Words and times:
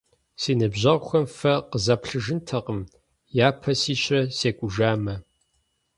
Си 0.41 0.53
ныбжьэгъухэм 0.59 1.25
фэ 1.37 1.53
къызаплъыжынтэкъым, 1.71 2.79
япэ 3.47 3.71
сищрэ 3.81 4.21
секӀужамэ. 4.37 5.15